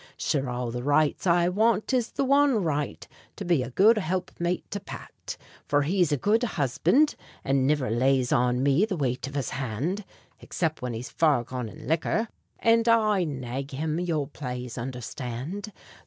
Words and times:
Sure 0.17 0.49
all 0.49 0.71
the 0.71 0.81
rights 0.81 1.27
I 1.27 1.47
want 1.47 1.93
is 1.93 2.09
the 2.13 2.23
one 2.25 2.63
right, 2.63 3.07
To 3.35 3.45
be 3.45 3.61
a 3.61 3.69
good 3.69 3.99
helpmate 3.99 4.65
to 4.71 4.79
Pat; 4.79 5.37
For 5.67 5.83
he's 5.83 6.11
a 6.11 6.17
good 6.17 6.41
husband 6.41 7.15
and 7.43 7.67
niver 7.67 7.91
Lays 7.91 8.31
on 8.31 8.63
me 8.63 8.83
the 8.83 8.97
weight 8.97 9.27
of 9.27 9.35
his 9.35 9.51
hand 9.51 10.03
Except 10.39 10.81
when 10.81 10.93
he's 10.93 11.09
far 11.11 11.43
gone 11.43 11.69
in 11.69 11.85
liquor, 11.85 12.29
And 12.57 12.89
I 12.89 13.25
nag 13.25 13.69
him, 13.69 13.99
you'll 13.99 14.25
plase 14.25 14.75
understand. 14.75 15.71